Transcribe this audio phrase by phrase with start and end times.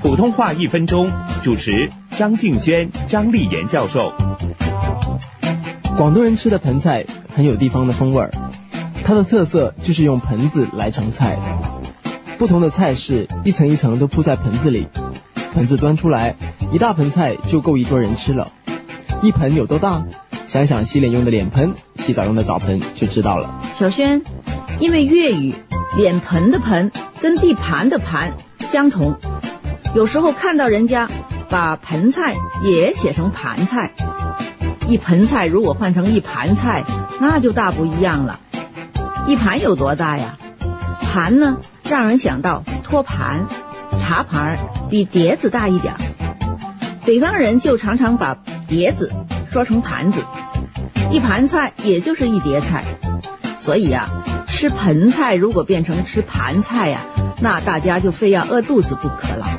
[0.00, 1.10] 普通话一分钟，
[1.42, 4.12] 主持张敬轩、张丽妍教授。
[5.96, 8.30] 广东人吃的盆菜很有地方的风味儿，
[9.04, 11.38] 它的特色就是用盆子来盛菜，
[12.38, 14.86] 不同的菜式一层一层都铺在盆子里，
[15.54, 16.36] 盆子端出来，
[16.72, 18.50] 一大盆菜就够一桌人吃了。
[19.20, 20.04] 一盆有多大？
[20.46, 23.50] 想想洗脸用的脸盆，洗澡用的澡盆就知道了。
[23.78, 24.22] 小轩，
[24.80, 25.54] 因为粤语
[25.98, 26.90] “脸盆”的“盆”
[27.20, 28.32] 跟地盘的“盘”
[28.72, 29.14] 相同，
[29.98, 31.08] 有时候看到人家
[31.50, 33.90] 把盆菜也写成盘菜。
[34.86, 36.84] 一盆菜如果换成一盘菜，
[37.18, 38.38] 那就大不一样了。
[39.26, 40.36] 一盘有多大呀？
[41.02, 43.46] 盘呢，让人想到托盘、
[44.00, 44.56] 茶盘，
[44.88, 45.98] 比碟子大一点儿。
[47.04, 48.36] 北方人就常常把
[48.68, 49.10] 碟子
[49.50, 50.20] 说成盘子，
[51.10, 52.84] 一盘菜也就是一碟菜。
[53.58, 54.08] 所以呀，
[54.46, 57.00] 吃盆菜如果变成吃盘菜呀，
[57.40, 59.58] 那大家就非要饿肚子不可了。